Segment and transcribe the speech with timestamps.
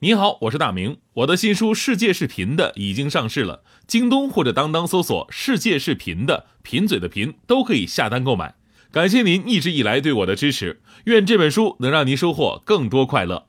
[0.00, 0.98] 你好，我是大明。
[1.14, 8.56] 我的新书《世界是贫的》已经上市了，京东或者当当搜索“世界是贫的”，贫嘴的贫都可以下单购买。
[8.92, 13.45] 感谢您一直以来对我的支持，愿这本书能让您收获更多快乐。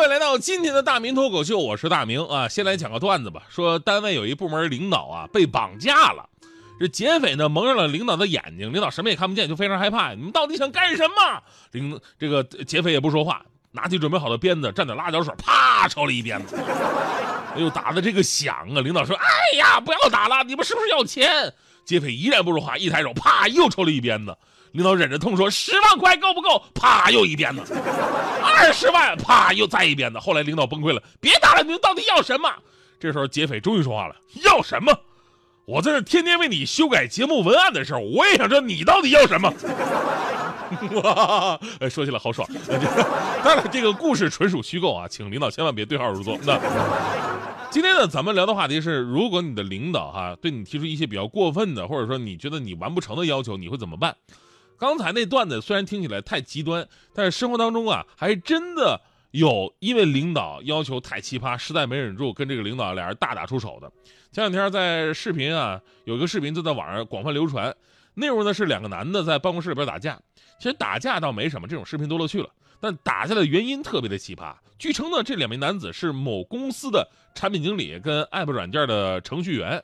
[0.00, 2.48] 各位来到今天的大明脱口秀，我是大明啊。
[2.48, 6.26] 先来讲个段子吧，说单位有一部门领导啊被绑架了，
[6.80, 10.14] 这劫匪呢蒙上了领导的眼睛，领导什么也看不见，就非常害怕。
[10.14, 11.42] 你们到底想干什么？
[11.72, 16.56] 领这个劫匪也不说话，拿起准备好的鞭子，蘸点辣椒水，啪抽了一鞭子。
[17.54, 18.80] 哎呦，打的这个响啊！
[18.80, 21.52] 领导说：“哎呀，不要打了，你们是不是要钱？”
[21.90, 24.32] 劫匪依然不说话，一抬手，啪又抽了一鞭子。
[24.70, 27.62] 领导忍着痛说：“十万块够不够？”啪又一鞭子。
[28.44, 30.20] 二十万，啪又再一鞭子。
[30.20, 32.48] 后来领导崩溃了，别打了，你们到底要什么？
[33.00, 34.96] 这时候劫匪终于说话了：“要什么？
[35.64, 39.52] 我在这天天为你修改节目文案的时候，我也想知道你到底要什么。”
[41.02, 42.48] 哇，说起来好爽。
[43.42, 46.38] 当然，这个故事纯属虚构啊，请领导千万别对号入座。
[46.44, 46.58] 那
[47.70, 54.16] 今天呢，咱们聊的话题是，如果你的领导哈、对你提出一些比较过分的，或者说你觉得你完不成的要求，你会怎么办？
[54.78, 59.00] 刚才那段子虽然听起来太极端，但是生活当中啊，还真的
[59.30, 63.90] 有因为领导要求太奇葩，实在没忍住，跟这个领导俩人大打出手的。
[64.32, 67.74] 前两天在视频啊，有一个视频就在网上广泛流传，
[68.20, 70.20] 内容呢是两个男的在办公室里边打架。
[70.58, 72.50] 其实打架倒没什么，这种视频多了去了。
[72.82, 74.54] 但打架的原因特别的奇葩。
[74.78, 79.82] 据称呢，这两名男子是某公司的产品经理跟 App 软件的程序员。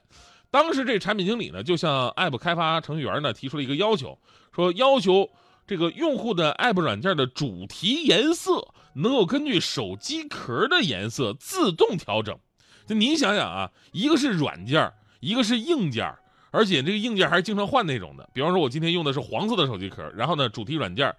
[0.50, 4.18] 当时这产品经理呢，就向 App 开发程序员呢提出了一个要求，
[4.54, 5.28] 说要求
[5.66, 12.38] 这个用户的 App 软件的主题颜色能够根据手机壳的颜色自动调整。
[12.86, 16.14] 就您想想啊，一个是软件，一个是硬件，
[16.56, 18.26] 而且这个硬件还是经常换那种的。
[18.32, 21.14] 比方说，我今天用的是黄色的手机壳，然后呢，主题软件，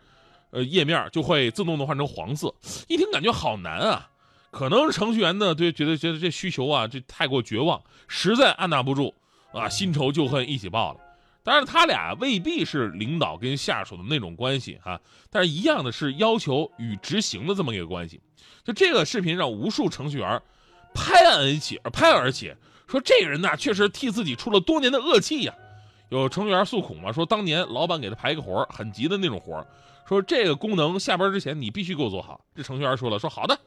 [0.49, 2.51] 呃，页面就会自动的换成黄色。
[2.87, 4.09] 一听感觉好难啊！
[4.49, 9.13] 可能程序员呢，对觉得觉得这需求啊，这太过绝望，实在按捺不住
[9.53, 10.99] 啊，新仇旧恨一起报了。
[11.43, 14.99] 当然，他俩未必是领导跟下属的那种关系哈、
[15.29, 18.19] 但是一样的是要求与执行的这么一个关系。
[18.63, 20.41] 就这个视频让无数程序员
[20.93, 22.53] 拍案而起，拍案而起，
[22.87, 25.53] 说这个人呐，确实替自己出了多年的恶气呀。
[26.09, 29.65] 有程序员诉苦嘛，说当年老板给他排个活，很急的那种活，
[30.07, 32.39] 说这个功能下班之前你必须给我做好。
[32.55, 33.57] 这程序员说了，说好的。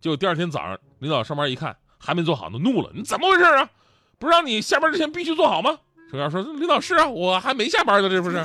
[0.00, 3.68] 结果第二天早上，领导上班一看还没做好呢，怒了，你怎么回事啊？
[4.18, 5.78] 不是让你下班之前必须做好吗？
[6.10, 8.42] 程序员说，领导是啊，我还没下班呢，这不是？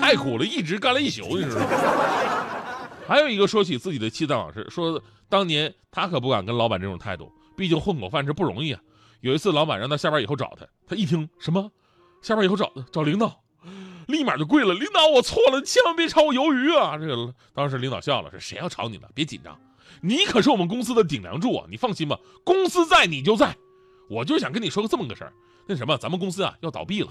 [0.00, 1.66] 太苦了，一直干了一宿，你知道吗？
[3.06, 8.80] 还有一个说起自己的妻子往事，说当年他可不敢跟老板这种态度，毕竟混口饭吃不容易啊。
[9.20, 11.70] 有一次，老板让他下班以后找他，他一听什么
[12.20, 13.40] 下班以后找找领导，
[14.08, 14.74] 立马就跪了。
[14.74, 16.98] 领导，我错了，千万别炒我鱿鱼啊！
[16.98, 19.06] 这个当时领导笑了，说谁要炒你呢？
[19.14, 19.56] 别紧张，
[20.00, 21.66] 你可是我们公司的顶梁柱啊！
[21.70, 23.56] 你放心吧，公司在你就在。
[24.10, 25.32] 我就想跟你说个这么个事儿，
[25.66, 27.08] 那什么，咱们公司啊要倒闭了。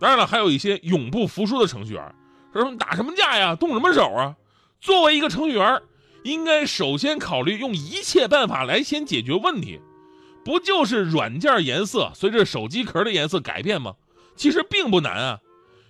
[0.00, 2.14] 当然了，还有一些永不服输的程序员，
[2.52, 4.34] 说什么打什么架呀，动什么手啊？
[4.80, 5.80] 作为一个程序员，
[6.24, 9.80] 应该首先考虑用一切办法来先解决问题。
[10.44, 13.94] 不就是软件颜色随着手机壳的颜色改变吗？
[14.34, 15.38] 其实并不难啊。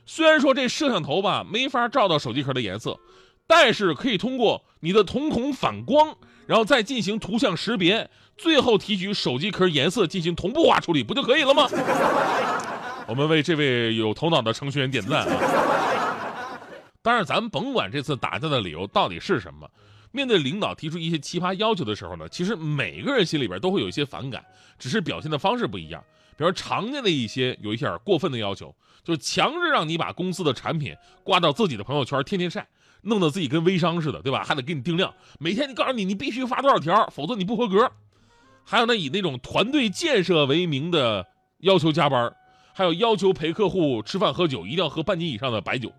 [0.04, 2.98] 虽然说这摄像头吧没法照到手机壳的颜色，
[3.46, 6.14] 但是可以通过你的瞳孔反光，
[6.46, 11.68] 然后再进行图像识别，最后提取手机壳颜色进行同步化处理，不就可以了吗？
[13.08, 15.36] 我们为这位有头脑的程序员点赞啊！
[17.00, 19.68] 当然，咱们甭管这次打架的理由到底是什么。
[20.12, 24.44] 面对领导提出一些奇葩要求的时候呢，其实每个人心里边都会有一些反感，
[24.78, 26.04] 只是表现的方式不一样。
[26.36, 28.74] 比如常见的一些有一些过分的要求，
[29.04, 30.94] 就是强制让你把公司的产品
[31.24, 32.66] 挂到自己的朋友圈，天天晒，
[33.02, 34.42] 弄得自己跟微商似的，对吧？
[34.42, 37.90] 还得给你定量，每天你告诉你你必须发多少条，否则你不合格。
[38.64, 41.26] 还有呢，以那种团队建设为名的
[41.58, 42.34] 要求加班，
[42.74, 45.92] 还有要求陪客户吃饭喝酒一定要喝半斤以上的白酒，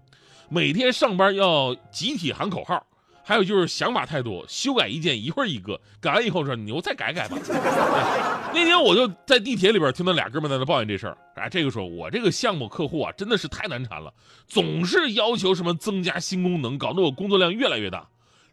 [0.50, 2.86] 每天上班要集体喊口号。
[3.23, 7.37] 还有就是想法太多，修改意见一会儿一个，改完以后说你我再改改吧。
[8.53, 14.13] 那天我就在地铁里边听到俩哥们在那抱怨这事儿，啊，这个说我这个项目客户啊真的是太难缠了，
[14.45, 18.05] 总是要求什么增加新功能，搞得我工作量越来越大。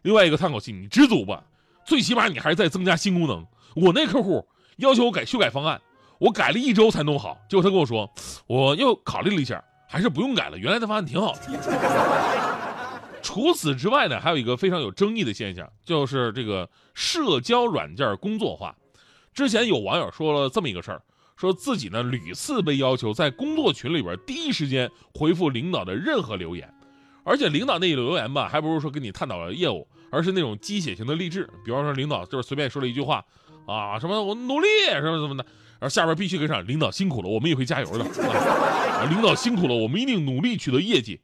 [0.03, 1.43] 另外一个叹口气，你知足吧，
[1.85, 3.45] 最起码你还是在增加新功能。
[3.75, 4.47] 我那客户
[4.77, 5.79] 要求我改修改方案，
[6.17, 8.09] 我改了一周才弄好，结果他跟我说，
[8.47, 12.50] 我又考虑了一下，还是不用改了，原来的方案挺好的。
[13.21, 18.75] 除此之外呢，还有一个非常有争议的现象，就是这个社交软件工作化。
[19.33, 21.01] 之前有网友说了这么一个事儿，
[21.37, 26.71] 说自己呢屡次被要求在工作群里边第一时间回复领导的任何留言，
[27.23, 31.49] 而且领导那留言吧，还不如说跟你探讨业务，而是那种鸡血型的励志。
[31.63, 33.23] 比方说领导就是随便说了一句话，
[33.67, 35.45] 啊什么我努力什么什么的，
[35.79, 38.03] 然后下边必须跟上领导辛苦了，我们也会加油的。
[38.03, 41.21] 啊、领导辛苦了，我们一定努力取得业绩。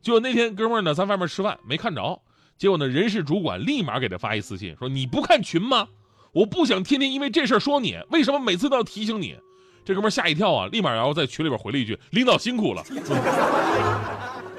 [0.00, 2.20] 结果那天哥们儿呢在外面吃饭没看着，
[2.56, 5.88] 结果呢人事主管立马给他发一私信说你不看群吗？
[6.32, 9.36] 我不想天天因为这事儿说你，为什么每次都要提醒你？
[9.84, 12.84] 这哥们儿吓一跳啊，立马然后在群里边回了一句领导辛苦了。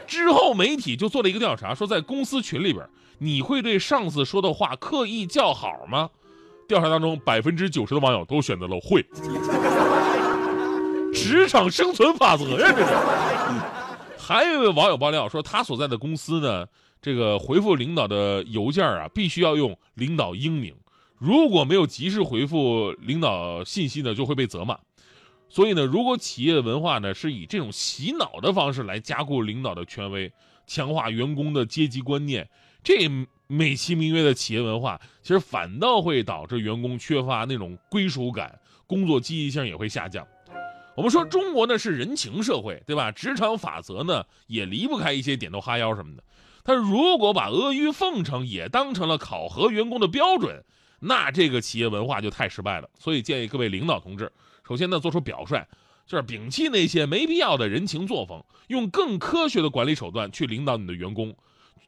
[0.07, 2.83] 之后媒体就做了一个调查，说在公司群里边
[3.19, 6.09] 你会对上司说的话刻意叫好吗？
[6.67, 9.05] 调查当中百分之九十的网友都选择了会。
[11.13, 13.78] 职场生存法则呀，这是。
[14.29, 16.67] 还有一位网友爆料说，他所在的公司呢，
[17.01, 20.75] 这个回复领导的邮件啊，必须要用领导英名，
[21.17, 24.77] 如果没有及时回复领导信息呢，就会被责骂。
[25.49, 30.31] 所以呢，如果企业文化呢是以这种洗脑的方式来加固领导的权威，
[30.67, 32.47] 强化员工的阶级观念，
[32.83, 33.09] 这
[33.47, 40.23] 美其名曰的企业文化，其实反倒会导致员工缺乏那种归属感，工作积极性也会下降。
[40.99, 43.09] 我们说中国呢是人情社会，对吧？
[43.09, 46.23] 职场法则呢也离不开一些点头哈腰什么的。
[46.61, 50.61] 但如果把阿谀奉承也当成了考核员工的标准，
[50.99, 52.89] 那这个企业文化就太失败了。
[52.99, 54.29] 所以建议各位领导同志，
[54.67, 55.65] 首先呢做出表率，
[56.05, 61.33] 就是摒弃那些没必要的人情作风，用更科学的管理手段去领导你的员工。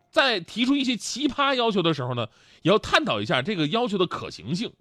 [0.10, 2.28] 在提出一些奇葩要求的时候呢，
[2.62, 4.72] 也要探讨一下这个要求的可行性。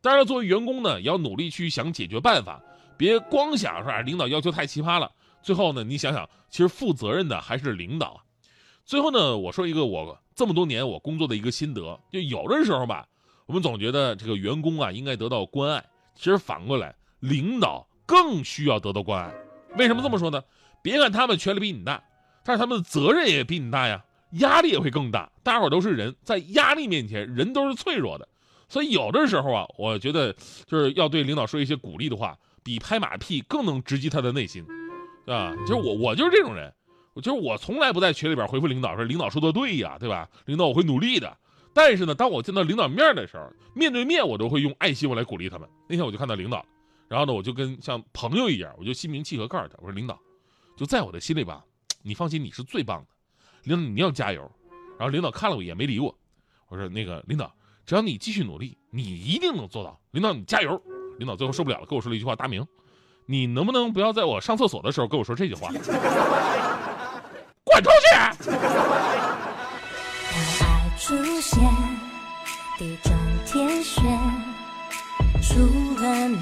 [0.00, 2.60] 当然，作为员工呢，也要努力去想解决办法。
[2.98, 5.10] 别光想说啊，领导要求太奇葩了。
[5.40, 8.20] 最后呢，你想想，其实负责任的还是领导。
[8.84, 13.06] 最后呢，我说一个我这么多年我工作的一个心得，就有的时候吧，
[13.46, 15.84] 我们总觉得这个员工啊应该得到关爱，
[16.16, 19.32] 其实反过来，领导更需要得到关爱。
[19.76, 20.42] 为什么这么说呢？
[20.82, 22.02] 别看他们权力比你大，
[22.42, 25.30] 但是他们的责任也比你大呀，压力也会更大。
[25.44, 28.26] 大伙都是人，在压力面前，人都是脆弱的。
[28.68, 30.32] 所以有的时候啊，我觉得
[30.66, 32.36] 就是要对领导说一些鼓励的话。
[32.62, 34.64] 比拍马屁更能直击他的内心，
[35.26, 36.72] 啊，就是我我就是这种人，
[37.14, 40.28] 我就是我从来不在群里边回复领导说领导说的对呀，对吧？
[40.46, 41.36] 领导我会努力的。
[41.74, 45.68] 但是呢，当我见到领导面的时候，面对面我都会用爱心我来鼓励他们。
[45.88, 46.64] 那天我就看到领导，
[47.06, 50.18] 然后呢，我就跟像朋友一样，我就心平气和告诉他，我说领导，
[50.76, 51.64] 就在我的心里吧，
[52.02, 53.06] 你放心，你是最棒的，
[53.64, 54.50] 领导你要加油。
[54.98, 56.12] 然后领导看了我一眼没理我，
[56.68, 57.54] 我说那个领导，
[57.86, 60.00] 只要你继续努力，你一定能做到。
[60.10, 60.82] 领导你加油。
[61.18, 62.66] 领导最后受不了了，跟我说了一句话：“大明，
[63.26, 65.68] 你能不能不要在我上厕所的时候跟我说这句话？”
[67.64, 68.06] 滚出去！
[68.46, 68.56] 当
[70.60, 71.60] 爱出现，
[72.78, 73.12] 地转
[73.46, 74.02] 天旋，
[75.42, 75.58] 除
[76.00, 76.38] 了你，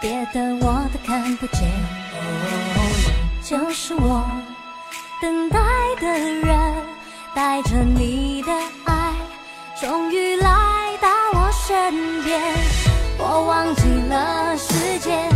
[0.00, 1.62] 别的我都看不见。
[2.12, 2.16] 哦，
[3.36, 4.24] 你就是我
[5.20, 5.58] 等待
[6.00, 6.74] 的人，
[7.34, 8.52] 带着你的
[8.84, 9.14] 爱，
[9.80, 12.40] 终于来到我身边。
[13.36, 15.28] 我忘记了时间，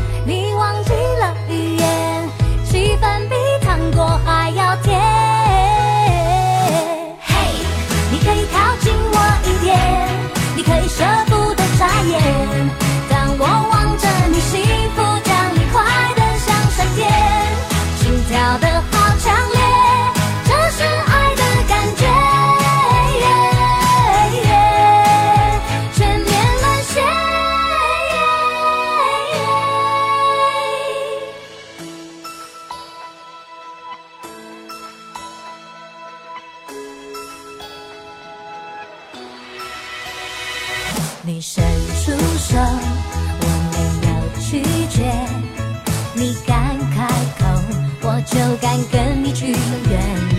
[41.28, 41.62] 你伸
[42.02, 43.76] 出手，我没
[44.08, 45.12] 有拒绝。
[46.14, 47.06] 你敢开
[47.38, 47.44] 口，
[48.00, 50.37] 我就敢跟你去永远。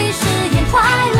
[0.00, 0.80] 你誓言快
[1.14, 1.19] 乐。